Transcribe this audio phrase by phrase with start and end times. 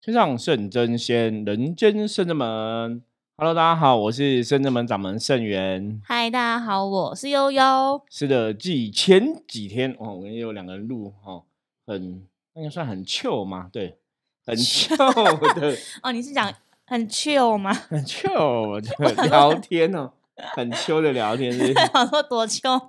[0.00, 3.02] 天上圣真仙，人间圣真门。
[3.36, 6.00] Hello，大家好，我是圣真门掌门圣元。
[6.04, 8.00] 嗨，大家好，我是悠悠。
[8.08, 11.42] 是的，继前几天哦，我们有两个人录哦，
[11.84, 12.24] 很
[12.54, 13.68] 那个算很 chill 嘛？
[13.72, 13.98] 对，
[14.46, 16.12] 很 chill 的哦。
[16.12, 16.54] 你是讲
[16.86, 17.72] 很 chill 吗？
[17.72, 20.12] 很 chill 的 聊天哦，
[20.54, 21.74] 很 chill 的聊天是。
[21.92, 22.88] 我 说多 chill，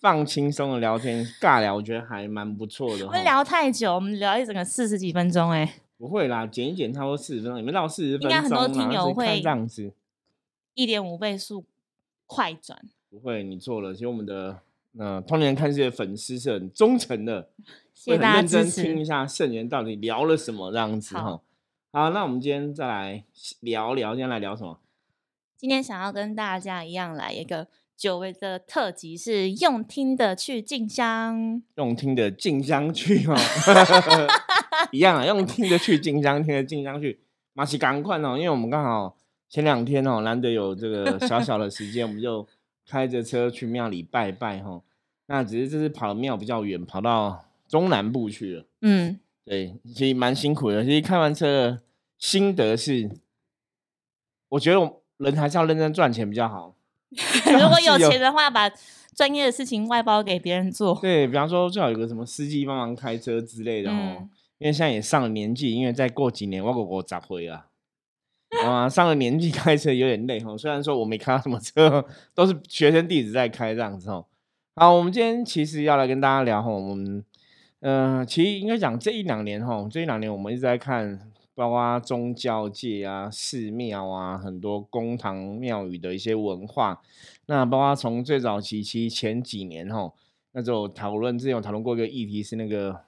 [0.00, 3.06] 放轻松的聊天，尬聊，我觉得还蛮不错的。
[3.06, 5.74] 我们聊太久，我们聊一整个四十几分钟，哎。
[5.98, 9.92] 不会啦，剪一剪差不多四十分钟，你们到四十分钟，应该很多听友会这样子，
[10.74, 11.64] 一点五倍速
[12.26, 12.80] 快转。
[13.10, 13.92] 不会，你错了。
[13.92, 14.60] 其实我们的
[14.96, 17.50] 呃通年看世界粉丝是很忠诚的，
[17.92, 18.70] 谢谢大家认真。
[18.70, 21.40] 听一下圣言到底聊了什么这样子哈。
[21.90, 23.24] 好，那我们今天再来
[23.60, 24.78] 聊聊，今天来聊什么？
[25.56, 33.34] 今天想要跟大家一样来一个久违的特辑，是用听的去静香，用听的静香去哦。
[34.92, 37.20] 一样啊，用听的去晋江，听的晋江去，
[37.52, 39.16] 马西赶快哦，因为我们刚好
[39.48, 42.46] 前两天哦，难得有这个小小的时间，我们就
[42.86, 44.82] 开着车去庙里拜拜哈。
[45.26, 48.64] 那只是这次跑的庙比较远，跑到中南部去了。
[48.80, 50.82] 嗯，对，其实蛮辛苦的。
[50.84, 51.80] 其实开完车
[52.18, 53.10] 心得是，
[54.48, 56.74] 我觉得人还是要认真赚钱比较好。
[57.10, 58.70] 如果有钱的话，把
[59.14, 60.98] 专业的事情外包给别人做。
[61.00, 64.28] 对比方说，最好有个什么司机帮忙开车之类的哦。
[64.58, 67.66] 因为现在也上了年纪，因为再过几年我哥哥咋回啊？
[68.64, 70.56] 啊，上了年纪 开车有点累哈。
[70.56, 72.04] 虽然说我没开到什么车，
[72.34, 74.26] 都是学生弟子在开这样子哦。
[74.74, 77.24] 好，我们今天其实要来跟大家聊哈，我们
[77.80, 87.00] 嗯，其实应该讲这一两年哈，这一两年我们一直在看，包括宗教界啊、寺庙啊，很多公堂庙宇的一些文化。
[87.46, 90.12] 那包括从最早期其前几年哈，
[90.50, 93.07] 那就讨论之前有讨论过一个议题是那个。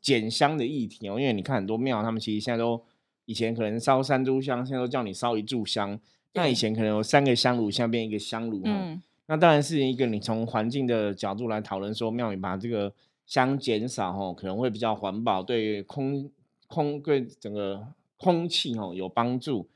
[0.00, 2.80] 捡香的议题哦，因为你看很多庙，他们其实现在都
[3.26, 5.98] 以前可能烧三炷香，现在都叫你烧一炷香。
[6.32, 8.62] 那以前可能有三个香炉，现在变一个香炉。
[8.64, 12.92] 嗯，那当然是一个你从环境的角度来讨论，说庙宇把这个
[13.26, 16.30] 香减少哦，可能会比较环保，对空
[16.66, 17.86] 空对整个
[18.16, 19.68] 空气哦有帮助。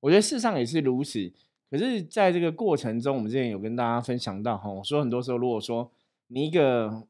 [0.00, 1.32] 我觉得事实上也是如此。
[1.70, 5.90] 可是在这个过程中，我们之前有跟大家分享到哈，说很多时候如果说
[6.28, 7.04] 你一个。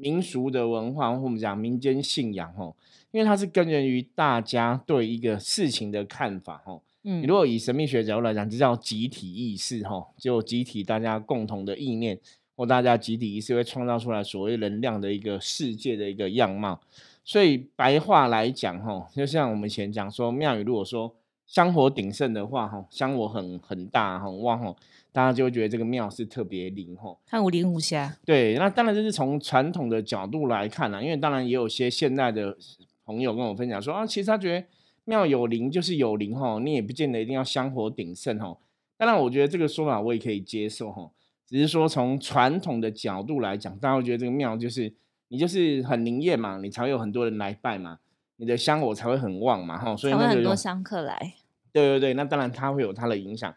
[0.00, 2.74] 民俗的文化，或我们讲民间信仰，吼，
[3.12, 12.18] 因为它是根源于大家对一个事情的看法，吼，嗯，你如果以神秘学角度来讲，就叫集体意识，吼，就集体大家共同的意念，
[12.56, 16.80] 或大家集体意识会创造出来所谓能量的一个世界的一个样貌。
[17.22, 21.14] 所以白话来讲，吼，就像我们以前讲说，庙宇如果说
[21.50, 24.76] 香火鼎盛的话，吼，香火很很大很旺，吼。
[25.10, 28.16] 大家就会觉得这个庙是特别灵吼，它无灵无瞎。
[28.24, 32.56] 对，那当然这是从传统的角度来看啦，因为当然也有些现代的
[33.04, 34.64] 朋友跟我分享说啊，其实他觉得
[35.04, 38.60] 庙有灵就是有灵吼，你也不见得一定要香火鼎盛吼。
[38.96, 41.10] 当然，我觉得这个说法我也可以接受吼，
[41.44, 44.94] 只是说从传统的角度来讲，大家会觉得这个庙就是
[45.26, 47.98] 你就是很灵验嘛，你才会有很多人来拜嘛，
[48.36, 51.34] 你的香火才会很旺嘛吼，所以会很多香客来。
[51.72, 53.54] 对对对，那当然它会有它的影响。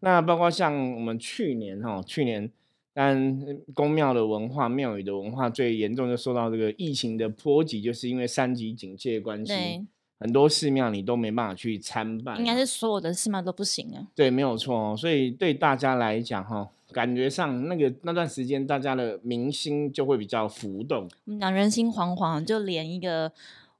[0.00, 2.50] 那包括像我们去年哈，去年
[2.92, 3.38] 但
[3.74, 9.86] 宫庙的文化、庙宇的文化最严重，就受到这个疫情的波及，就是因为三级警戒关系，
[10.18, 14.06] 很多寺庙你都没办法去参拜，应该是所有的寺庙都不行啊。
[14.14, 14.96] 对，没有错哦。
[14.96, 21.06] 所以对大家来讲哈，感觉上那个那段时间，大家的民心就会比较浮动。
[21.24, 23.30] 我们讲人心惶惶，就连一个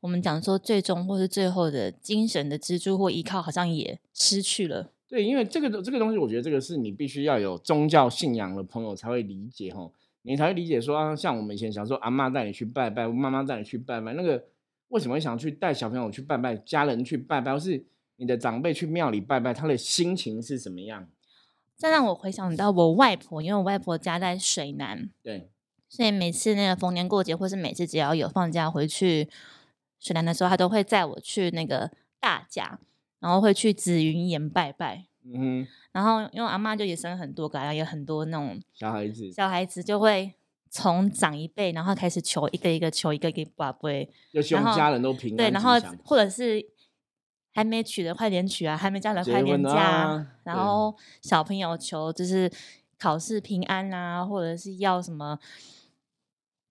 [0.06, 4.92] 我们讲说最终或是最后的精神的支柱或依靠，好像也失去了。
[5.08, 9.90] 对，因为这个这个东西，我觉得这个是你必须要有宗教信仰的朋友才会理解哈，
[10.22, 14.44] 你才会理解说啊，像我们以前小时候，阿妈带你去拜拜，妈妈带你去拜拜，那个
[14.90, 17.84] 为什么会想去带小朋友去拜拜，家人去拜拜，或是
[18.16, 21.08] 你的长辈去庙里拜拜，他的心情是什么样？
[21.76, 25.50] 这让我回想到我外婆，因为我外婆家在水南，对，
[25.88, 29.28] 所以每次那个逢年过节，或是每次只要有放假回去
[30.00, 31.90] 水南的时候，他都会载我去那个
[32.20, 32.78] 大甲。
[33.18, 40.34] 然后会去紫云岩拜拜，嗯，然后因为阿妈就也生很多个，然后有很多那种小孩子，小孩子就会
[40.70, 45.72] 从长一辈，然后开始求一个一个求一个一个宝贝，就希望家人都平安，对，然后
[46.04, 46.64] 或者是
[47.54, 52.52] 还没娶的快点娶啊，还没嫁的快点嫁，然后小朋友求就是
[52.98, 55.38] 考试平安啊，或者是要什么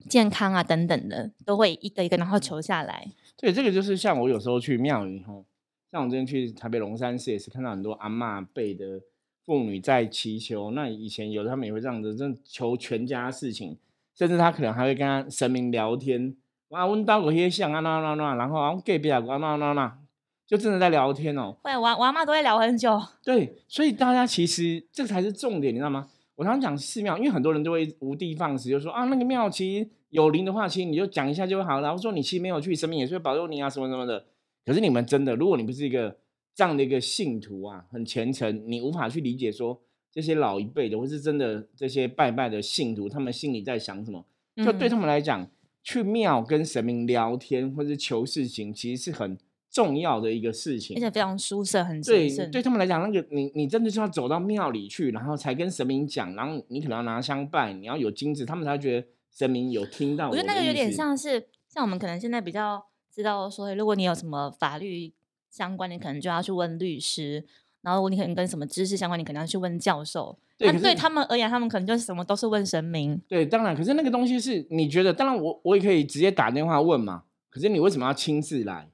[0.08, 3.08] 健康啊等等的，都会一个一个然后求下来。
[3.36, 5.44] 对，这个就是像我有时候去庙宇吼。
[5.92, 9.00] 像我之前去台北龙山寺，也是看到很多阿妈辈的
[9.44, 10.72] 妇女在祈求。
[10.72, 13.78] 那以前有的他们也会这样子，真求全家事情，
[14.14, 16.36] 甚至他可能还会跟他神明聊天。
[16.68, 19.98] 哇，问到我些像啊那那那，然后啊隔壁啊那那那，
[20.46, 21.56] 就真的在聊天哦。
[21.62, 23.00] 会，我我阿妈都会聊很久。
[23.22, 26.08] 对，所以大家其实这才是重点，你知道吗？
[26.36, 31.92] 我常常讲寺庙，因为很多人都会无的放矢，就说啊，那个庙其实有灵的话，其实你就讲一下就好了。
[31.92, 34.26] 我说你其实没有去，神明也是会保佑你啊，什么什么的。
[34.64, 36.18] 可是你们真的，如果你不是一个
[36.54, 39.80] 这样的一个信徒啊，很虔诚，你无法去理解说
[40.12, 44.24] 这些老一辈的，或是真的这些拜拜的信徒，他们心里在想什么？
[44.56, 45.48] 就对他们来讲，
[45.82, 49.38] 去庙跟神明聊天或是求事情，其实是很
[49.76, 52.30] 重要的一个事情，而且非常舒适，很对。
[52.48, 60.30] 对他们来讲，那个你你真的是要走到庙里去，然后才跟神明讲，然后你可能要拿香拜，你要有金子，他们才觉得神明有听到。
[60.30, 65.12] 我觉得那个有点像是像我们可能现在比较知道说，如果你有什么法律
[65.50, 67.44] 相关，你可能就要去问律师。
[67.82, 70.36] 然后你可能跟什么知识相关，你可能要去问教授。
[70.58, 73.16] 那对他们而言，他们可能就是什么都是问神明。
[73.28, 77.22] 对，当然，可是那个东西是你觉得，当然我我也可以直接打电话问嘛。
[77.48, 78.88] 可是你为什么要亲自来？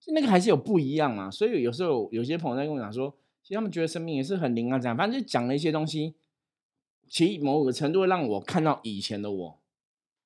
[0.00, 1.30] 就那个还是有不一样嘛。
[1.30, 6.14] 所以有时候有些朋友在跟我讲说，其实他们觉得生命也是很灵啊，这样反正就讲了一些东西，
[7.08, 9.58] 其实某个程度会让我看到以前的我。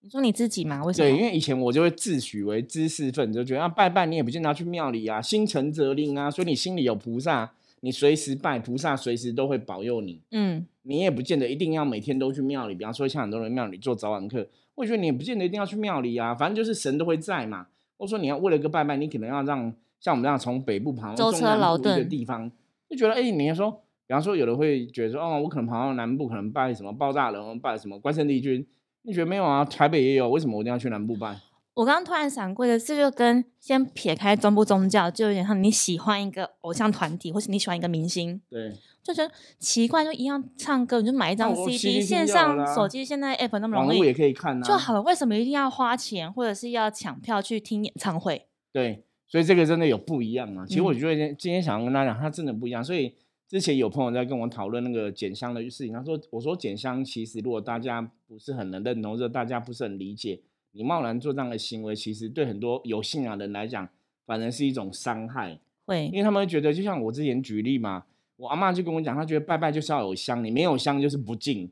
[0.01, 0.85] 你说你自己嘛？
[0.85, 1.11] 为什么？
[1.11, 7.53] 对，因为以前我就会自诩为知识分子，就觉得拜拜你也不见得要去庙里啊，心诚则灵啊，所以你心里有菩萨。
[7.81, 10.19] 你随时拜菩萨，随时都会保佑你。
[10.31, 12.75] 嗯，你也不见得一定要每天都去庙里。
[12.75, 16.35] 比方说，像很多人庙里做早晚课，我觉得你也不见得一定要去庙里啊。
[16.35, 17.67] 反正就是神都会在嘛。
[17.97, 22.51] 我说你要为了个拜拜，你可能要让像我们这样从北部跑到中南部一个地方，
[22.89, 23.71] 就觉得哎，你说，
[24.07, 28.67] 比方说有的会觉得说，哦，我可能跑到南部，可能拜什么爆炸人，拜什么关圣帝君。
[29.03, 29.65] 你觉得没有啊？
[29.65, 31.39] 台北也有，为什么我一定要去南部拜？
[31.75, 38.73] 我刚刚突然闪过的是，就跟先撇开宗不宗教，就有点像你喜欢一个偶像团体，或是你喜欢一个明星，对，
[39.05, 45.03] 就觉得奇怪，就一样唱歌，你就买一张 CD，线上手机现在 App 那么容易，也可以看啊就好了。
[45.03, 48.47] 为什么一定要花钱，或者是要抢票去听演唱会？
[48.73, 50.65] 对，所以这个真的有不一样啊。
[50.67, 52.83] 其实我觉得今天想要跟大家讲，它真的不一样。
[52.83, 53.15] 所以
[53.47, 60.41] 之前有朋友在跟我讨论那个减香的事情，他说：“我说减香其实如果大家不是很能认同，或者大家不是很理解。”
[60.73, 63.89] 你贸然做这样的行为，其实对很多有信仰的人来讲，
[64.27, 65.61] 反而是一种伤害。
[65.87, 68.07] 会，因为他们会觉得，就像我之前举例嘛，
[68.37, 71.71] 我阿妈就跟我讲，她觉得拜拜就是要有香，你没有香就是不敬。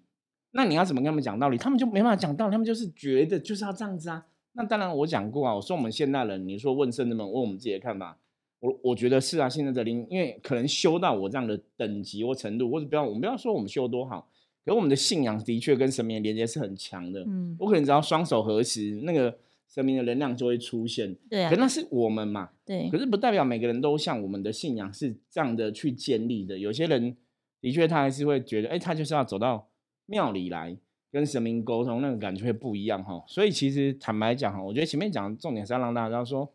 [0.53, 1.57] 那你要怎么跟他们讲道理？
[1.57, 4.27] 他们就没办法讲道理，他们就是觉得就是要这样子啊。
[4.53, 8.19] 那当然我讲过啊，我说我们现代人，你说问圣人们，问我们自己的看法，
[8.61, 14.29] 我我觉得是啊，现在的灵，因为可能修到我这样的等级或程度，或者不要我们不要说我们修多好。
[14.65, 19.37] 可我们的信仰的确跟神明的连接是很强的，嗯，我可能只要双手合十，那个
[19.73, 27.17] 神明的能量就会出现，对，可那是我们嘛，对，可是不代表每个人都像我们的信仰是这样的去建立的，有些人
[27.61, 29.69] 的确他还是会觉得，哎，他就是要走到
[30.05, 30.77] 庙里来
[31.11, 33.25] 跟神明沟通，那个感觉会不一样哈。
[33.27, 36.53] 所以其实坦白讲哈，我觉得前面讲的重点是要让大家说，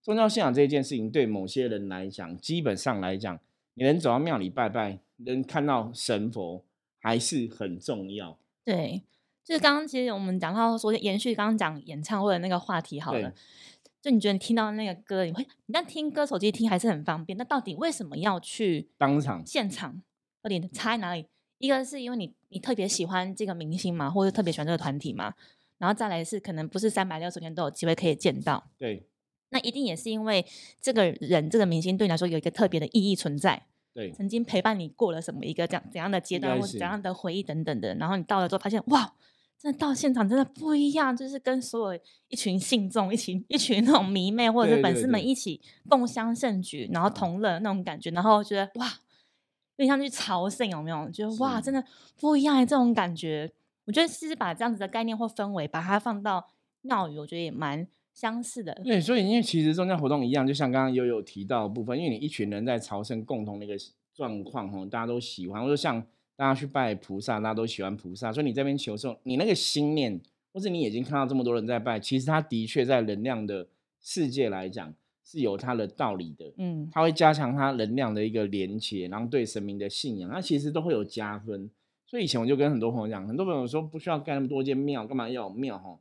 [0.00, 3.38] 宗教信仰这一件事情对某些人来讲，基本上来讲，
[3.74, 6.64] 你能走到庙里拜拜，能看到神佛。
[7.06, 8.38] 还是很重要。
[8.64, 9.02] 对，
[9.44, 13.32] 就是刚刚其实我们讲到说，延续刚刚讲演唱会的那个话题好了。
[14.00, 17.36] 就你觉得你听到那个歌，你会你但听歌手机听还是很方便。
[17.36, 20.02] 那到底为什么要去当场现场？
[20.42, 21.26] 有点差在哪里？
[21.58, 25.34] 一个是因为你你特别喜欢这个明星嘛，或者特别喜欢这个团体嘛。
[25.78, 28.70] 然后再来是可能不是三百六十天都有机会可以见到。
[28.78, 29.06] 对。
[29.50, 30.44] 那一定也是因为
[30.80, 33.66] 这个人这个明星对你来说有一个特别的意义存在。
[33.94, 39.14] 对，曾经陪伴你过了什么一个怎怎样的阶段，或者怎样的回忆等等的，然后你到了之后发现，哇，
[39.58, 48.86] 真的到现场真的不一样，就是跟所有一群信众、一群一群那种迷妹或者是粉丝们一起共襄盛举，然后同乐那种感觉，然后觉得哇，
[49.76, 51.10] 有点像去朝圣，有没有？
[51.10, 51.82] 觉得哇，真的
[52.20, 53.52] 不一样这种感觉。
[53.86, 56.48] 我觉得其实把这样子的概念或氛围，把它放到
[56.82, 57.86] 庙宇，我觉得也蛮。
[58.14, 63.74] 相似的，对，所以因为其实宗教活动一样，就像刚刚悠悠提到的部分，因为你一群人在朝圣，共同的一个
[64.14, 66.00] 状况，吼，大家都喜欢，或者像
[66.36, 70.20] 大家去拜菩萨，大家都喜欢菩萨，所以你这边求寿，你那个心念，
[70.52, 73.68] 或是你眼睛看到这么多人在拜，其实他的确在能量的
[74.00, 81.70] 世界来讲是有它的道理的，嗯，他会加强他能量的一个连接，然后对神明的信仰，那其实都会有加分。
[82.06, 85.98] 所以以前我就跟很多朋友讲，很多朋友说不需要盖那么多间庙，干嘛要有庙，哈。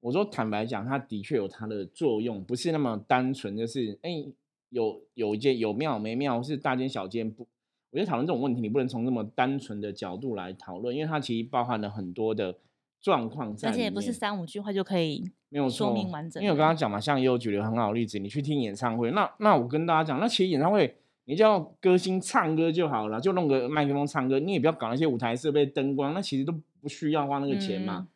[0.00, 4.26] 我说坦白讲，它的确有它的作用，不是那么单纯，就是哎，
[4.68, 7.46] 有有一间有庙没庙，是大间小间不？
[7.94, 12.56] 我觉得讨论这种问题，你不能从那么单纯的角度来讨论，因为它其实包含了很多的
[13.00, 16.42] 状况在而且也不是三五句话就可以没有说明完整。
[16.42, 20.96] 因为我刚刚讲嘛，像也有举了很好的例子，你去听演唱会，那那我跟大家讲，那其实演唱会
[21.26, 28.08] 你叫歌星唱歌就好了，就弄个麦克风唱歌，你也不要搞那些舞台设备、灯光，那其实都不需要花那个钱嘛。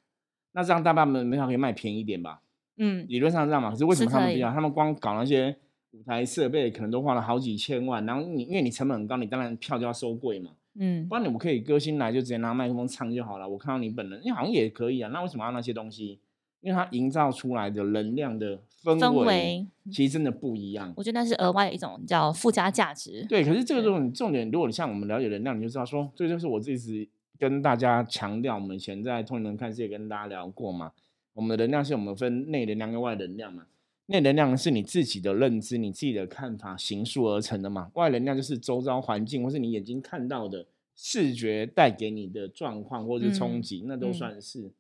[0.55, 2.41] 那这样大爸们没法可以卖便宜点吧？
[2.79, 3.71] 嗯，理论上这样嘛。
[3.71, 4.53] 可是为什么他们不要？
[4.53, 5.57] 他们光搞那些
[5.93, 10.51] 舞台设备可能都花了好几千万，然后你因为你成本很高，你当然票就要收贵嘛。
[10.81, 13.49] 嗯，不然你们可以歌星来就直接拿麦克风唱就好了。
[13.49, 15.11] 我看到你本人，你好像也可以啊。
[15.13, 16.21] 那为什么要那些东西？
[16.61, 20.93] 因为它营造出来的能量的氛围，其实真的不一样。
[20.97, 23.25] 我觉得那是额外的一种叫附加价值。
[23.29, 27.07] 对，可是这个重重点，如果你像我们了解能量，你就知道说，这就是我这次
[27.39, 30.91] 跟大家强调，我们以前在通灵看世界跟大家聊过嘛。
[31.35, 33.63] 我们的能量是我们分内能量跟外能量嘛。
[34.11, 37.91] 内能量是你自己的认知、你自己的看法形塑而成的嘛。
[37.95, 44.73] 外能量就是周遭环境或是你眼睛看到的视觉带给你的状况或是冲击，那都算是。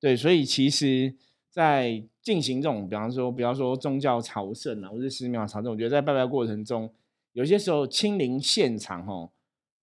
[0.00, 1.12] 对，所以其实，
[1.50, 6.88] 在进行这种，比方说，比方说宗教朝圣啊，或者寺庙朝圣，我觉得在拜拜过程中，
[7.32, 9.30] 有些时候亲临现场，哦，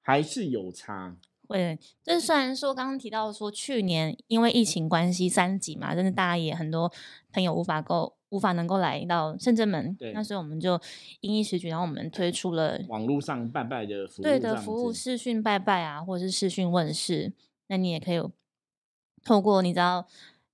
[0.02, 1.18] 还是有差。
[1.48, 6.92] 会，就是虽然说刚刚提到说去年因为疫情关系三级嘛，但是大家也很多
[7.32, 10.80] 朋友无法够无法能够来到深圳门，那所以我们就
[11.22, 17.34] 因一时举，然后我们推出了网络上拜拜的服务，对的服务视讯拜拜啊，或者是视讯问世，
[17.68, 18.22] 那你也可以。
[19.24, 20.06] 透过你知道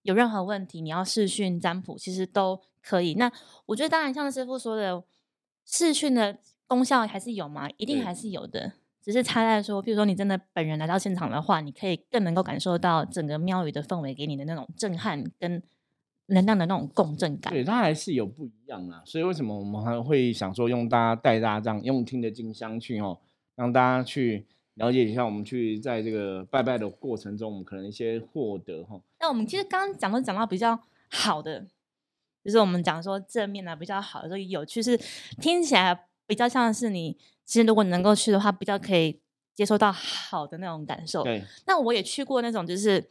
[0.03, 3.15] 有任何问题，你要视讯占卜，其实都可以。
[3.15, 3.29] 那
[3.65, 5.03] 我觉得当然像师傅说的，
[5.65, 6.37] 视讯的
[6.67, 8.71] 功效还是有嘛，一定还是有的。
[9.03, 15.61] 只是差在说，比如说你真的本人来到现场的话，你可以更能够感受到整个庙宇的氛围给你的那种震撼跟
[16.27, 17.53] 能量的那种共振感。
[17.53, 19.01] 对，它还是有不一样啊。
[19.05, 23.19] 所以为什么我们还会想说用大家带大家这样用听的进香去哦，
[23.55, 24.45] 让大家去。
[24.75, 28.99] 了解一下，我们去在这个拜拜的过程中，我们可能一些获得哈。
[29.19, 31.67] 那我们其实刚刚讲都讲到比较好的，
[32.43, 34.97] 就是我们讲说正面的比较好的，所以有趣是
[35.41, 39.19] 听起来比较像是你，其实如果能够去的话，比较可以
[39.53, 41.23] 接收到好的那种感受。
[41.25, 41.43] 对。
[41.67, 43.05] 那我也去过那种就是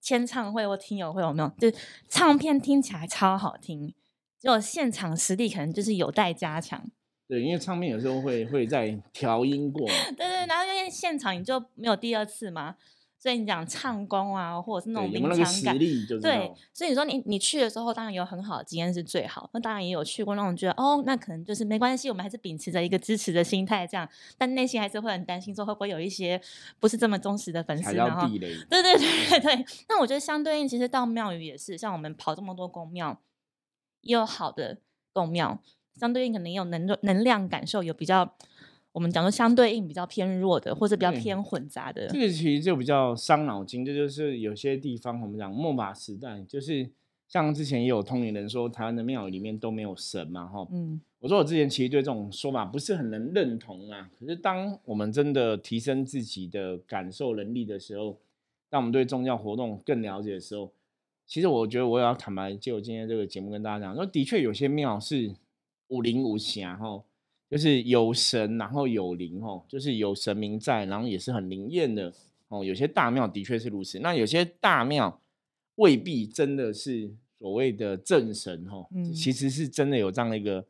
[0.00, 1.70] 签唱会或听友会，有没有？
[1.70, 1.78] 就
[2.08, 3.94] 唱片听起来超好听，
[4.38, 6.82] 结果现场实力可能就是有待加强。
[7.28, 9.86] 对，因为唱片有时候会会在调音过。
[9.86, 12.74] 对对，然后因为现场你就没有第二次嘛，
[13.22, 15.78] 所以你讲唱功啊，或者是那种临场感，
[16.22, 19.50] 对，所以你说你你去的时候，当然有很好的经验是最好。
[19.52, 24.08] 那当然也有去过那种觉得哦，那可能就是没关系，我们还是秉持着一个支持的心态这样，
[24.38, 26.40] 但内心还是会很担心，说会不会有一些
[26.78, 28.38] 不是这么忠实的粉丝，然后对
[28.82, 29.66] 对对对。
[29.86, 33.20] 那我觉得相对应，其实到庙宇也是，像我们跑这么多宫庙，
[34.00, 34.78] 也有好的
[35.12, 35.60] 宫庙。
[35.98, 38.34] 相对应可能有能能量感受有比较，
[38.92, 42.08] 我们讲说相对应比较偏弱的，或者比较偏混杂的。
[42.08, 46.90] 这个其实就比较伤脑筋，这就是有些地方我们讲末法时代，就是
[47.28, 54.10] 像之前也有通灵人说台湾的庙里面都没有神嘛，哈，嗯，我说我之前其实对这种说法不是很能认同啊。
[54.18, 58.18] 可是当我们真的提升自己的感受能力的时候，
[58.68, 60.72] 当我们对宗教活动更了解的时候，
[61.26, 65.32] 其实我觉得我也要坦白借我今天这个节目跟大家讲，说的确有些庙是。
[65.92, 67.02] 五灵五侠哈，
[67.50, 72.12] 就是有神，然后有灵哦，就是有神明在，然后也是很灵验的
[72.46, 72.64] 哦。
[72.64, 75.20] 有些大庙的确是如此，那有些大庙
[75.74, 80.64] 未必真的是所谓的正神哈，其实是真的有这样的一个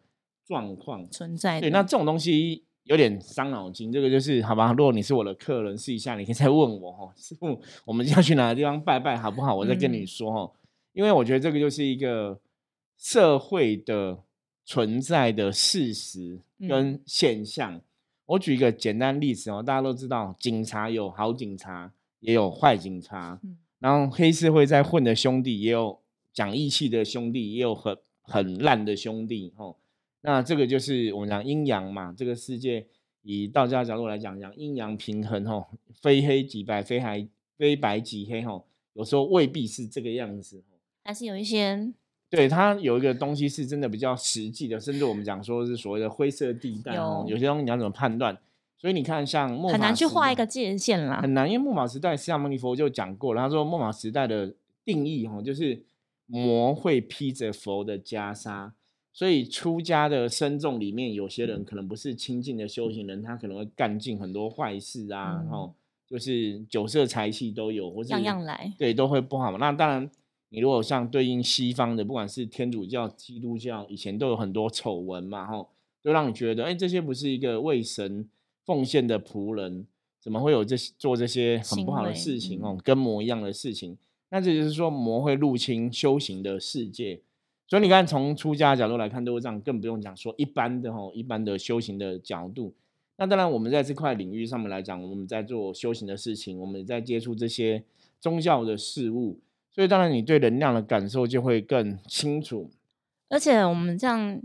[0.47, 1.61] 状况存在。
[1.61, 3.93] 对，那这种东西有点伤脑筋。
[3.93, 9.55] 这个就是好吧，如果你是我的客人，试一下，你可以再问我哦，师傅，我们要去哪个地方拜拜好不好？
[9.55, 10.51] 我再跟你说哈，
[10.95, 12.41] 因为我觉得这个就是一个
[12.97, 14.23] 社会的。
[14.71, 17.81] 存在的事实跟现象，
[18.25, 23.41] 我举一个简单例子哦，大家都知道，警察有好警察，也有坏警察，
[23.81, 25.99] 然后黑社会在混的兄弟，也有
[26.33, 29.77] 讲义气的兄弟，也有很很烂的兄弟，吼，
[30.21, 32.87] 那这个就是我们讲阴阳嘛，这个世界
[33.23, 35.67] 以道家角度来讲，讲阴阳平衡，吼，
[36.01, 40.63] 非黑即白，非黑非白即黑，吼，有时候未必是这个样子，
[41.03, 41.93] 还是有一些。
[42.31, 48.39] 对它有一个东西是真的比较实际的，甚至我们讲说是所谓的灰色地带哦，有些东西你要怎么判断？
[48.79, 51.51] 所以你看，像很难去画一个界限啦，很难。
[51.51, 55.83] 因为木马时代，释迦牟尼佛就讲过了，他说木马时代的定义哦，就是
[56.27, 58.71] 魔会披着佛的袈裟，
[59.13, 65.75] 所以出家的僧众里面，有些人可能不是清净的修行人，他可能会干尽很多坏事啊，哦，
[66.09, 69.59] 就是酒色财气都有，或者样样来，对，都会不好。
[69.59, 70.09] 那当然。
[70.51, 75.69] 你如果像对应西方的，不管是天主教、基督教，以前都有很多丑闻嘛，吼，
[76.03, 78.29] 就让你觉得，哎，这些不是一个为神
[78.67, 79.87] 奉献的仆人，
[80.21, 83.97] 怎么会有这些做这些很不好的事情哦，跟魔一样的事情？
[84.31, 87.21] 那这就是说魔会入侵修行的世界。
[87.69, 92.75] 所以你看，从出家的角度来看，都是这样，更不用讲说一般的吼，一般的修行的角度。
[93.19, 97.85] 那当然，我们在这块领域上面来讲，我们在做修行的事情，我们在接触这些
[98.19, 99.39] 宗教的事物。
[99.81, 102.71] 所以当然，你对能量的感受就会更清楚。
[103.31, 104.39] 而且我们这样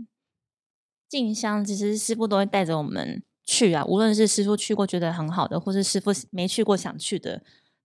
[1.10, 3.84] 进香，其实师傅都会带着我们去啊。
[3.84, 7.42] 无论是师傅去过觉得很好的，或是师傅没去过想去的，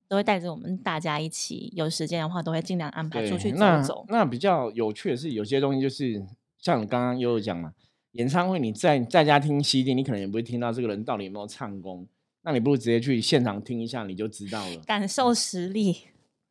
[0.08, 1.74] 都会带着我们大家一起。
[1.76, 4.06] 有时间的话，都会尽量安排出去走走。
[4.08, 6.26] 那比较有趣的是，有些东西就是
[6.58, 7.74] 像你刚刚悠悠讲嘛，
[8.14, 12.08] 演唱会你在在家听 CD，你可能也不会听到这个人到底有没有唱功。
[12.44, 15.98] 那你不如直接去现场听一下，你就知道了，感受实力。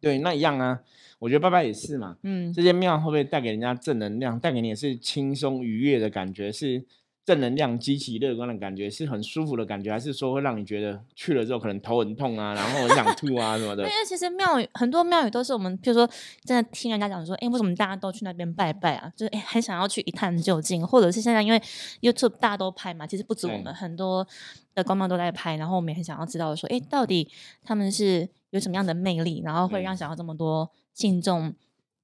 [0.01, 0.81] 对，那一样啊。
[1.19, 4.41] 我觉得拜拜也是嘛，嗯，这些庙会不会带给人家正能量？
[4.41, 6.83] 带给你也是轻松愉悦的感觉，是
[7.27, 13.83] 正能量、积极乐观的感觉，是很舒服的感觉，还是说会让你觉得去了之后可能头很痛啊，然后想吐啊什么的？
[13.83, 16.09] 因为其实庙宇很多庙宇都是我们，譬如说
[16.43, 19.13] 真的听人家讲说，哎，为什么大家都去那边拜拜啊？
[19.15, 21.61] 就是哎，很想要去一探究竟，或者是现在因为
[22.01, 24.27] YouTube 大家都拍嘛，其实不止我们，很多
[24.75, 27.29] 的官方都在拍，然后我们也很想要知道说，哎，到底
[27.63, 30.71] 他们是有什么样的魅力，然后会让想要这么多。
[30.93, 31.55] 信众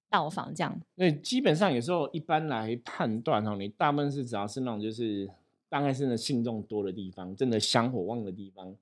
[0.09, 5.29] 到访这样，对，基本上有时候一般来判断哦，你大部分是只要是那种就是
[5.69, 8.75] 大概是那信众多的地方，真的香火旺的地方，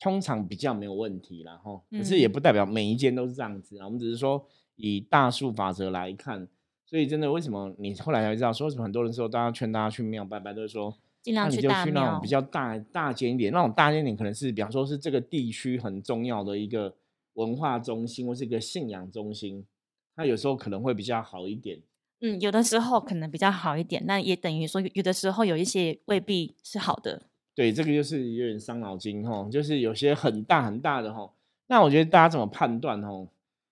[0.00, 1.80] 通常比较没有问题啦哈。
[1.90, 6.46] 可是也不代表每一间都是这样子啊，我们只是说以大数法则来看，
[6.84, 11.60] 所以真的为什么你后来才知道，说为什么很多人说大家劝大家去庙拜拜，都是说尽量去
[11.92, 16.94] 那种比较大大间一点，那种大间点可能是比方说是这个地区很重要的一个。
[17.34, 19.64] 文化中心或是一个信仰中心，
[20.16, 21.78] 那有时候可能会比较好一点。
[22.20, 27.22] 嗯，有的时候可能比较好一点，那也等于说有的时候有一些未必是好的。
[27.54, 31.32] 对，这个就是有点伤脑筋哈，就是有些很大很大的哈。
[31.68, 33.08] 那我觉得大家怎么判断哈？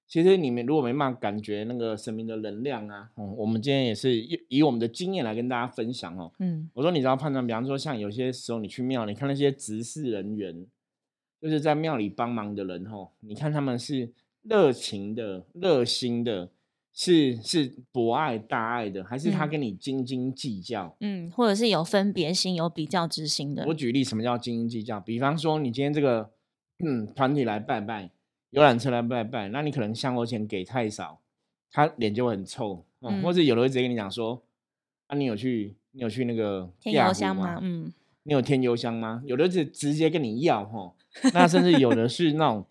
[0.09, 6.33] 其实你们如果没办法感觉那个神明的能量啊，我们今天也是以以我们的经验来跟大家分享哦。
[6.39, 10.67] 嗯，我说你知道判断，比方说像有些时候你去庙，你看那些执事人员。
[11.39, 14.11] 就是在庙里帮忙的人哦，你看他们是
[14.43, 16.51] 热情的、热心的，
[16.95, 20.97] 是是博爱大爱的，还是他跟你斤斤计较？
[21.01, 23.67] 嗯，或者是有分别心、有比较之心的。
[23.69, 24.99] 我举例，什么叫斤斤计较？
[24.99, 26.31] 比方说，你今天这个
[26.83, 28.11] 嗯团体来拜拜，
[28.57, 31.21] 游览车来拜拜，那你可能香火钱给太少，
[31.71, 32.83] 他脸就会很臭。
[33.03, 34.43] 嗯，或者有的会直接跟你讲说，
[35.09, 37.59] 啊，你有去你有去那个添油香吗？
[37.61, 37.93] 嗯，
[38.23, 39.23] 你有添油香吗？
[39.27, 40.95] 有的是直接跟你要哈。
[41.35, 42.65] 那甚至有的是那种，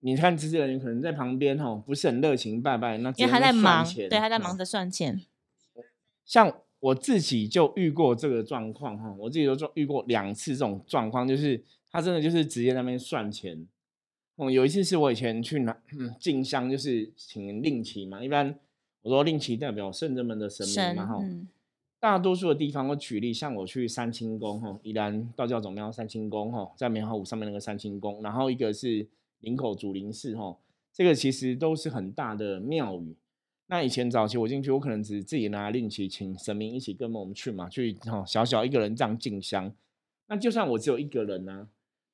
[0.00, 5.22] 你看这些人可能在旁边吼，不是很热情拜拜，那因为他在忙，对，他在忙着算钱。
[6.26, 13.66] 像我自己就遇过这个状况哈，我自己都遇过两次这种状况，就是他真的就是直接那边算钱。
[14.36, 15.76] 哦，有一次是我以前去拿
[16.20, 18.54] 进香，就是请令旗嘛，一般
[19.02, 21.24] 我说令旗代表圣人们的神明嘛哈。
[21.98, 29.06] 大多数的地方，我举例，像我去三清宫，哈，宜兰道教总庙三清宫，哈，在棉花湖上面那个三清宫，然后一个是
[29.40, 30.54] 林口祖林寺，哈，
[30.92, 33.16] 这个其实都是很大的庙宇。
[33.68, 39.72] 那以前早期我进去，我可能只自己拿令旗，请神明一起跟我们去嘛，去哈小小一个人这样进香。
[40.28, 41.66] 那就算我只有一个人呢，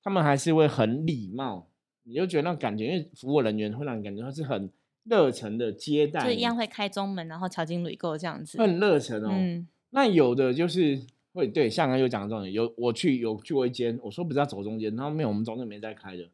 [0.03, 1.67] 他们还是会很礼貌，
[2.05, 4.71] 你就觉得那感觉，因为服务人员会让你感觉他是很
[5.05, 9.65] 热忱的接待，就一样会开中门，然后敲金旅购这样子，很热忱哦。
[9.91, 11.01] 那有的就是
[11.33, 16.29] 会对，像刚有讲的重点，有我去有去过一间，我说不是要走中间，然后没有，我们中间没在开的，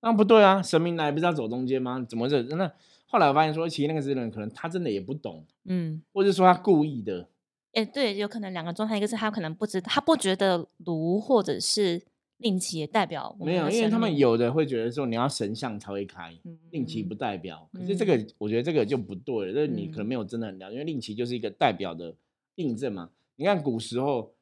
[0.00, 2.04] 那不对啊，神明来不是要走中间吗？
[2.08, 2.70] 怎么这那
[3.06, 7.28] 后来我发现说，其实那个人可能他真的也不懂，嗯，或者说他故意的，
[7.74, 12.02] 哎，对，有可能两个状态，一个是他可能不知他不觉得炉或者是
[12.44, 16.32] 令旗也代表没有，因为他们有的会觉得说你要神像才会开，
[16.70, 22.14] 令旗不代表，可是这个我觉得这个就不对，这你可能没有真的很了解，因为令旗就是一个代表的。
[22.56, 23.10] 印证嘛？
[23.34, 24.32] 你看古时候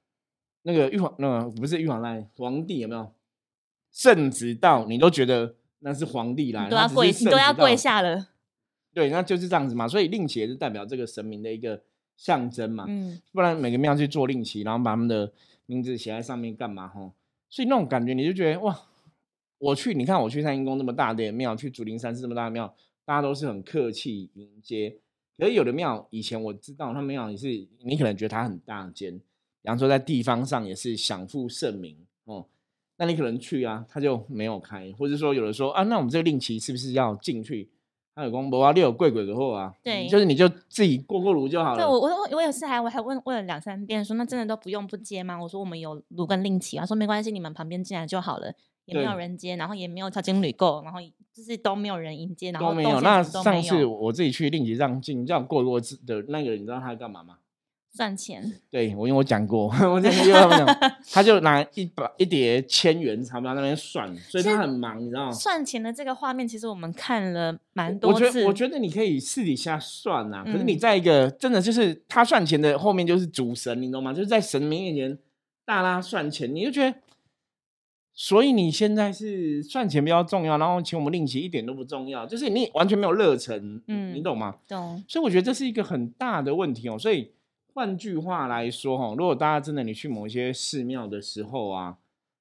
[0.65, 3.11] 那个玉皇，那个不是玉皇来皇帝有没有
[3.91, 4.85] 圣旨到？
[4.85, 8.29] 你都觉得那是皇帝来，都要跪，都要跪下了。
[8.93, 9.89] 对，那就是这样子嘛。
[9.89, 11.83] 所以令旗也是代表这个神明的一个
[12.19, 12.85] 象征嘛。
[12.87, 15.33] 嗯，不然每个庙去做令旗，然后把他们的
[15.65, 16.89] 名字写在上面干嘛？
[16.89, 17.11] 哈，
[17.53, 18.75] 所以那种感觉你就觉得哇，
[19.59, 24.97] 我去，你看我去三阴宫那么大的庙，去竹林山寺这么大的庙，大家都是很客气迎接。
[25.37, 27.49] 可是有的庙以前我知道，他庙也是
[27.85, 32.47] 你可能觉得它很大间，比方说在地方上也是享负盛名哦，
[32.97, 37.69] 那你可能去啊，他就没有开，或者说有的说啊，那我们这个令旗是不是要进去？
[38.15, 41.77] 他有讲无啊，六贵贵的货啊，对，就是你就自己过过炉就好了。
[41.77, 45.41] 对我我我有次还我还问问了两三遍，说那真的都不用不接吗？
[45.41, 48.53] 我说我们有炉跟另起啊，说没关系，你们旁边进来就好了。
[48.85, 50.99] 也没有人接，然后也没有超经理够，然后
[51.33, 53.01] 就是都没有人迎接，然后都没有。
[53.01, 57.37] 那上次我自己去另起让进，这样过过的那个，你知道他干嘛吗？
[57.95, 65.33] 赚钱，对我因为我讲过， 我讲过他们讲，他就拿一把一叠千元钞票那边算，所以他很忙，你知道吗？
[65.33, 68.25] 算钱的这个画面，其实我们看了蛮多次。
[68.25, 74.15] 我觉得，我觉得你可以私底下算呐，可是你在一个真的就是他算钱的后面就是主神，你懂吗？
[74.15, 75.19] 就是在神明面前
[75.67, 76.97] 大拉算钱，你就觉得，
[78.15, 84.57] 所以你现在是算钱比较重要，然后请我们另起一点都不重要，就是你完全没有热忱，嗯，你懂吗？
[84.67, 85.05] 懂。
[85.07, 87.31] 所以我觉得这是一个很大的问题哦，所以。
[87.75, 91.97] 换句话来说，哈，如果大家真的你去某些寺庙的时候啊，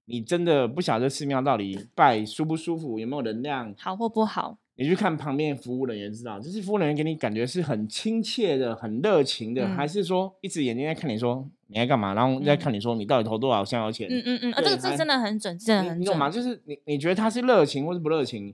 [0.06, 14.10] 你真的不晓得寺庙到底拜舒不舒服，有没有能量，好或不好，你去看旁边服务人员知道，就是服务人员给你感觉是很亲切的、很热情的，还是说一直眼睛在看你说你在干嘛，然后在看你说你到底投多少香油钱？
[14.12, 16.02] 嗯嗯嗯，这个这真的很准，真的很准。
[16.02, 16.30] 你懂吗？
[16.30, 18.54] 就是你你觉得他是热情或是不热情？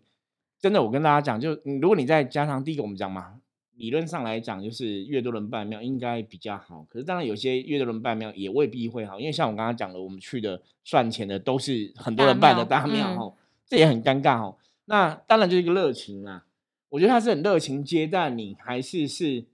[0.60, 3.34] 真的，我跟大家讲，就如果你再加上第一个我们讲嘛。
[3.78, 6.86] 理论上来讲，就是越多人拜庙应该比较好。
[6.90, 13.34] 可是当然有些越多人拜庙也未必会好，因为像我刚刚讲的，我们去的算钱的都是很多人拜的大庙哦，
[13.66, 14.58] 这也很尴尬哦。
[14.86, 16.46] 那当然就是一个热情啦，
[16.90, 19.46] 我觉得他是很热情接待你，还是是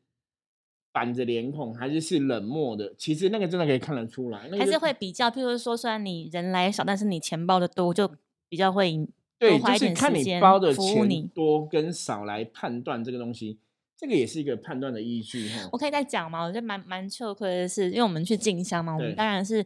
[0.91, 2.93] 板着脸孔，还是是冷漠的？
[2.97, 5.29] 其实那个真的可以看得出来，还是会比较。
[5.29, 8.09] 譬如说，虽然你人来少，但是你钱包的多，就
[8.47, 9.05] 比较会
[9.39, 13.57] 对，就是看你包的钱多跟少来判断这个东西。
[13.95, 15.69] 这个也是一个判断的依据哈。
[15.71, 16.43] 我可以再讲吗？
[16.43, 19.65] 我觉得蛮蛮吃亏的是，因为我们去进香嘛，我们当然是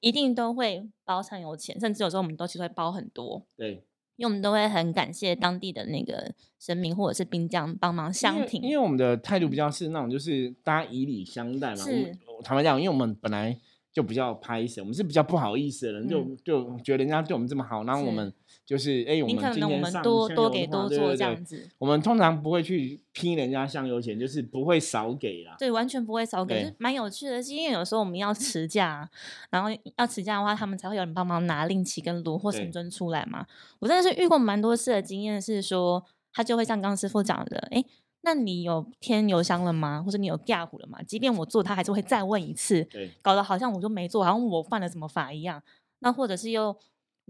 [0.00, 3.44] 一定都会包上有钱，甚至有时候我们都其实会包很多。
[3.56, 3.84] 对，
[4.16, 8.62] 因为我们都会很感谢当地的那个神明或者是兵将帮忙相挺。
[8.62, 11.76] 因为我们的态度比较是那种，就是大家以礼相待嘛。
[11.76, 13.58] 是，坦白讲，因为我们本来
[13.98, 18.32] 就比较拍死，我们是比较不好意思的人，就就觉得人家对我们这么好，然后我们。
[18.64, 21.66] 就是哎，我们今天上多多给多做这样子。
[21.78, 25.56] 我们通常不会去拼人家香油钱，就是不会少给啦。
[25.58, 27.42] 对，完全不会少给，蛮有趣的。
[27.42, 29.08] 是因为有时候我们要持价，
[29.48, 33.46] 然后要持价的话，他们才会有人帮忙拿令旗跟炉或神尊出来嘛。
[33.78, 37.82] 我真的是遇过蛮多次的经验，是说他就会像刚师傅讲的，哎，
[38.28, 40.02] 那你有添油箱了吗？
[40.02, 41.02] 或者你有架虎了吗？
[41.02, 42.84] 即便我做，他还是会再问一次。
[42.84, 45.62] 对，搞得好像我就没做，好像我犯了什么法一样。
[46.00, 46.76] 那或者是又。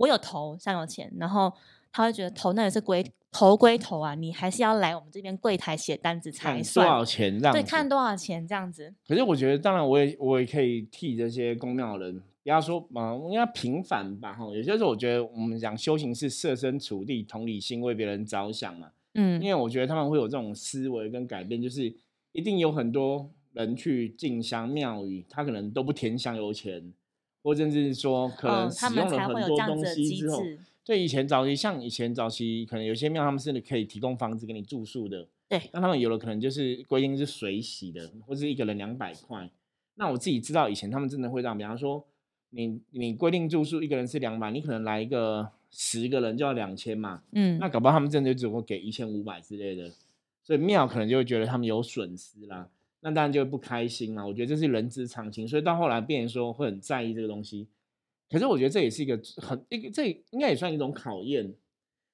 [0.00, 1.52] 我有投香油钱，然后
[1.90, 7.52] 他会觉得投那也是归投归投啊，你还是要来我们这边柜台写单子才算多少钱这样。
[7.52, 8.94] 对，看多少钱这样子。
[9.08, 14.44] 可是我觉得，当然我也我也可以替这些公庙人，不要说嘛，应该平凡吧哈。
[14.54, 18.92] 有些时候我觉得我们讲修行是设身处地、同理心、为别人着想嘛。
[19.14, 19.42] 嗯。
[19.42, 21.94] 因为我觉得他们会有这种思维跟改变，就是
[22.32, 26.92] 一定有很多人去进香庙宇，他可能都不填香油钱。
[27.40, 30.42] 或甚至是说，可能使用了很多东西之后，
[30.84, 35.58] 对以前早期，像以前早期，可能有些庙他们是可以提供房子给你住宿的，对。
[35.72, 39.48] 那他们有的可能就是规定是水洗的，或者一个人两百块。
[39.94, 42.04] 那我自己知道，以前他们真的会这样，比方说，
[42.50, 47.58] 你你规定住宿一个人是两百，你可能来一个十个人就要两千嘛，嗯。
[47.58, 49.90] 那搞不好他们真的就只会给一千五百之类的，
[50.42, 52.68] 所以庙可能就会觉得他们有损失啦。
[53.00, 54.26] 那当然就会不开心啦。
[54.26, 57.68] 我觉得这是人之常情，所以到后来变成说会很在意这个东西。
[58.30, 61.54] 可是我觉得这也是一个很一个，这应该也算一种考验。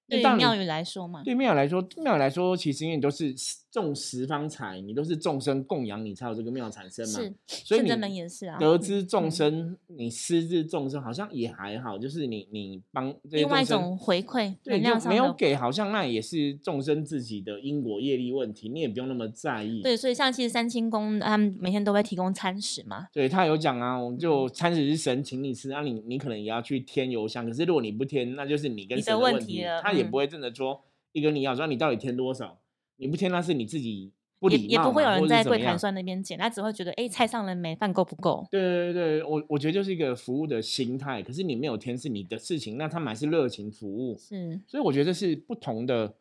[0.07, 3.35] 对庙宇来说嘛，对庙宇来说，庙宇来说，其实因为你都是
[3.71, 7.21] 种十方财，你都是众生供养，你才有这个庙产生嘛。
[7.21, 8.59] 是，所以你也是啊。
[8.59, 19.81] 得知众生，你施之众生，好像也还好，就是你你帮另外一种回馈，对，没有给，好像那也是众生自己的因果业力问题，你也不用那么在意。
[19.83, 23.09] 对，所以像其实三清宫他们每天都会提供餐食嘛。
[23.13, 29.94] 对他有讲啊，就餐食是神请你吃，那你你可能也要去添油香，可是如果你不添，那就是你跟神的问题了。
[29.95, 32.59] 也不会真的说一个你要说你到底添多少，
[32.97, 38.47] 你不添那是你自己不礼貌，也不会有人在柜台算那边捡，他只会觉得哎菜上了没，饭够不够？
[38.51, 46.15] 对对对，我我觉得就是一个服务的心态，可是你没有添是你的事情，那他们还是热情服务，是，所以我觉得是不同的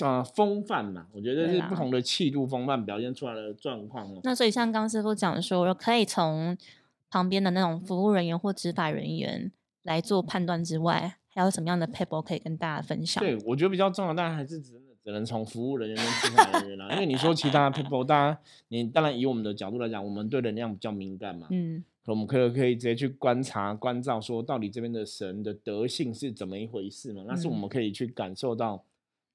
[0.00, 4.20] 呃风范嘛，我觉得是不同的气度风范表现出来的状况哦。
[4.22, 6.56] 那所以像刚师傅讲说，可以从
[7.08, 9.50] 旁边的那种服务人员或执法人员
[9.82, 11.16] 来做判断之外。
[11.40, 13.24] 还有什么样的 paper 可以跟大家分享？
[13.24, 16.92] 对我觉得比较重要，当然还是只能只能从服务人员跟执法人员啦。
[16.92, 27.24] 因为你说其他 paper，大家你当然以我们的角度来讲，我们对能量比较敏感嘛，嗯，我们可以可以直接去观察、关照，说到底这边的神的德性是怎么一回事嘛？
[27.26, 28.84] 那是我们可以去感受到。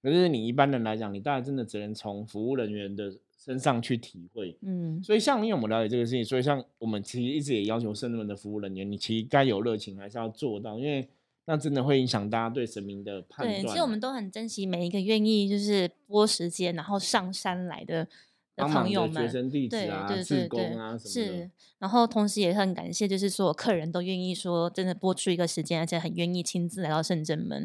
[0.03, 5.01] 可是你一般人来讲，你当然真的只能从服务人员的身上去体会，嗯。
[5.03, 11.09] 所以像因为我们了解这个事情，所以像我们其实一直也要求圣人的服务人员，你其实该有热情还是要做到，因为。
[11.45, 13.61] 那真的会影响大家对神明的判断。
[13.61, 18.07] 对，其实我们都很珍惜每一个愿意就是拨时间然后上山来的
[18.55, 21.51] 的朋友们，对对对对，是。
[21.77, 27.59] 然后同时也很感谢，就是所有客人都愿意说，真的播出一个时间，而且很愿意亲自来到圣真门。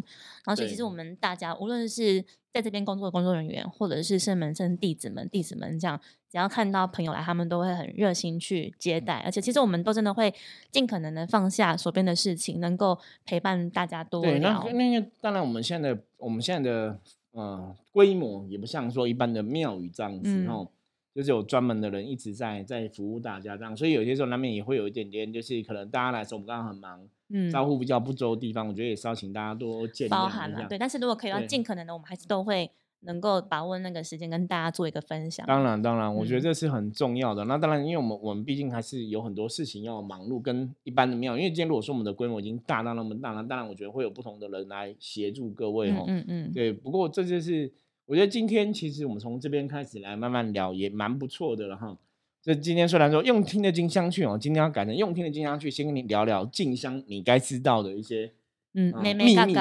[0.44, 2.22] 然后所以其实我们大家，无论是
[2.52, 5.98] 在这边工作的工作人员，或者是圣门圣弟子们、弟子们，这样
[6.28, 9.20] 只要看到朋友来，他们都会很热心去接待。
[9.20, 10.34] 而且其实我们都真的会
[10.72, 16.98] 尽可能的放下手边的事情，能够陪伴大家多对，那那个当然，我们现在的我们现在的
[17.30, 20.68] 呃规模也不像说一般的庙宇这样子哦。
[21.14, 30.10] 就是有专门的人一直在在服务大家这样，所以有些时候难免也会有一点点，就是可能大家来说我们刚刚很忙，嗯，招呼比较不周的地方，我觉得也是要请大家多见谅。
[30.10, 32.70] 包含了对，但是如果可以要尽可能的，我们还是都会
[33.00, 35.44] 能够把握那个时间跟大家做一个分享。
[35.46, 37.44] 当然，当然，我觉得这是很重要的。
[37.46, 46.04] 那当然，因为我们我们毕竟还是有很多事情要忙碌，跟一般的庙，因为今天如果说我们的规模已经大到那么大了，当然我觉得会有不同的人来协助各位哈。
[46.06, 46.52] 嗯嗯。
[46.52, 47.72] 对，不过这就是。
[48.10, 51.96] 我觉得今天其实我们从这边开始来慢慢聊也蛮不错的了哈。
[52.42, 58.32] 这今天虽然说用听的金香去哦，今天要改成用听的金香去，先跟你聊聊静香你该知道的一些
[58.74, 59.54] 嗯秘密。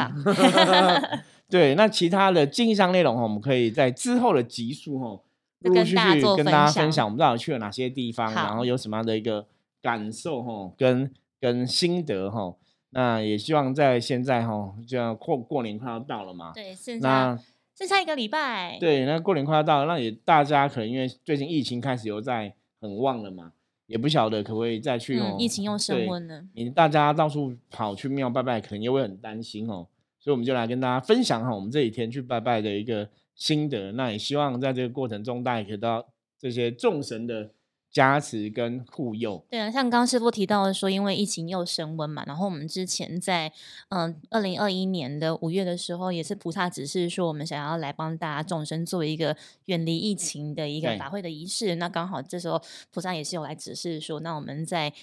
[1.48, 5.22] 对，那其他的静香内容哈，我们可以在之后的集数哈，
[5.60, 9.46] 陆陆续续跟大家分享，我们到底去了哪些地方，然后有什么样的一个
[9.80, 12.56] 感受哈，跟跟心得哈。
[12.90, 17.38] 那也希望在现在哈，就要过过年快要到了嘛，对，那。
[17.80, 23.54] 剩下一个礼拜，对，那过年快要到了，那也大家可能因为最近疫情开始又在很旺了嘛，
[23.88, 25.38] 也不晓得可不可以再去哦。
[25.40, 29.88] 疫情又升温了，你大家到处跑去庙拜拜，可能又会很担心哦。
[30.20, 33.94] 所以我们就来跟大家分享哈，我们这几天去拜拜的一个心得。
[33.94, 36.06] 那也希望在这个过程中，大家可以到
[36.38, 37.50] 这些众神的。
[37.92, 43.52] 加持跟护佑，对啊，像刚师傅提到的说，因为疫情又升温嘛，然后我们之前在
[43.90, 51.76] 嗯二零二一年的五月的时候，也是菩萨指示说，我们想要来帮大家众生做一个远离疫情的一个法会的仪式。
[51.76, 54.94] 那刚好这时候菩萨也是有来指示说，那我们在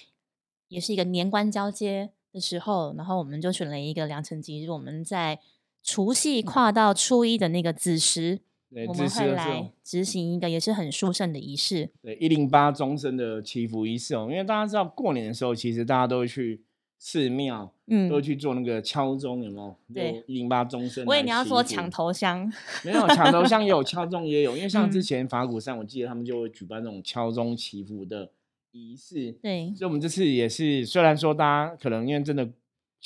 [0.68, 5.40] 也是一个年关交接的时候，然后我们就选了一个良辰吉日，我们在
[5.82, 8.42] 除夕跨到初一的那个子时。
[8.70, 14.26] 我们会来执行一个也是很殊胜的仪式，对一零八终身的祈福仪式哦。
[14.28, 16.60] 因为大家知道过年的时候，其实大家都会去
[16.98, 19.76] 寺庙，嗯，都会去做那个敲钟，有没有？
[19.94, 21.06] 对，一零八终身。
[21.06, 22.52] 我以为你要说抢头香，
[22.84, 28.30] 没有抢头香也有 敲钟也有，因为像之前法鼓山，我记得他们就会举办那种敲钟祈福的
[28.72, 29.30] 仪式。
[29.40, 32.50] 对，所以我们这次也是，虽然说大家可能因为真的。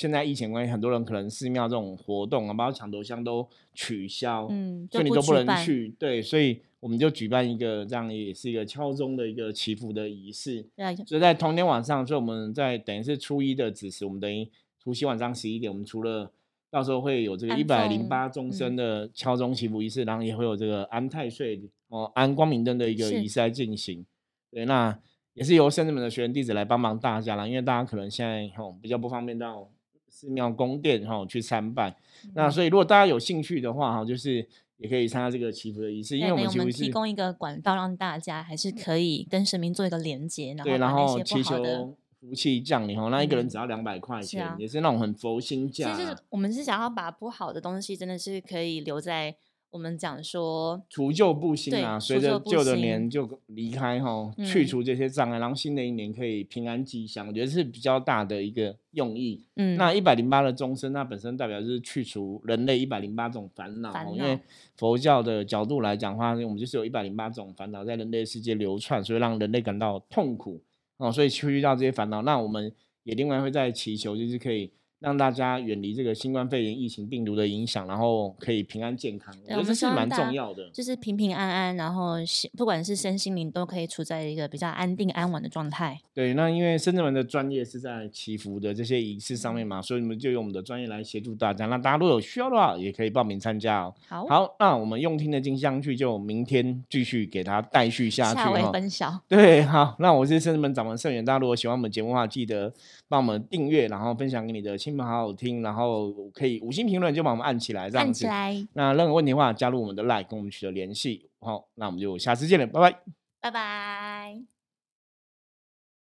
[0.01, 5.95] 现在疫情关系，很多人可能寺庙这种活动啊，包括抢头香都取消，嗯，所以你都不能去。
[5.99, 10.67] 对，所以我们就举办一个这样，也是一个敲钟的一个祈福的仪式。
[10.75, 14.49] 对，所以在同天晚上，所以我们在等于是初一的子时，我们等于
[14.83, 16.33] 除夕晚上十一点，我们除了
[16.71, 24.07] 到时候会有这个一百零八钟声的敲钟祈福仪式，然后也会有这个安太岁哦，安光明灯的一个仪式来进行。
[24.51, 24.99] 对，那
[25.35, 29.69] 也是由圣子们的学员弟子来帮忙大家啦，因为大家可能现在哦比较不方便到。
[30.11, 31.97] 寺庙宫殿哈去参拜，
[32.35, 34.47] 那所以如果大家有兴趣的话哈，就是
[34.79, 43.09] 也可以参加这个祈福的仪式，因为我们提供一个管道，让大家还是可以跟神明做一个连接，对，然后祈求福气降临哈。
[43.09, 45.97] 那一个人只要两百块钱，也是那种很佛心价。
[45.97, 49.37] 其实我们是想要把不好的东西，真的是可以留在。
[49.71, 59.45] 我们讲说除旧布新啊，随着旧的年就离开哈，去除这些障碍，然后新的一年可以平安吉祥，我觉得是比较大的一个用意。
[59.55, 64.13] 嗯，那一百零八的终身，那本身代表就是去除人类一百零八种烦恼。
[64.13, 64.39] 因为
[64.77, 70.61] 佛教的角度来讲的话，我们就是有一百零八种烦恼在人类世界流窜，所以让人类感到痛苦
[70.97, 72.73] 哦，所以去遇到这些烦恼，那我们
[73.05, 74.73] 也另外会在祈求，就是可以。
[75.01, 80.69] 让大家远离这个新冠肺炎疫情病毒的影响，然后可以平安健康，我觉得这是蛮重要的。
[80.71, 82.17] 就是平平安安，然后
[82.57, 85.99] 不管是身心灵都可以处在一个比较安定安稳的状态。
[86.13, 91.65] 对，那因为深圳人的专业是在祈福的这些仪式上面嘛，所以我们就用我们的专业来协助大家。
[91.65, 93.95] 那大家如果有需要的话，也可以报名参加哦。
[94.07, 98.71] 好，好，那我们用听的金香去就明天继续给他带续下去哈。
[98.71, 99.19] 分享。
[99.27, 102.71] 对，好，那我是深圳门掌门盛远，大家如果喜欢我们节目的话，记得
[103.09, 104.90] 帮我们订阅，然后分享给你的亲。
[104.99, 108.27] 好好听，然后可以五星评论就把我们按起来，这样子。
[108.73, 111.29] 那任何问题的话，加入我们的 Line 跟我们取得联系。
[111.41, 112.99] 好，那我们就下次见了，拜拜，
[113.41, 114.60] 拜拜。